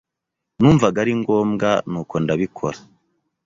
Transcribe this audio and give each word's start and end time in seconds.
Numvaga 0.59 0.97
ari 1.03 1.13
ngombwa, 1.21 1.69
nuko 1.89 2.15
ndabikora. 2.23 2.77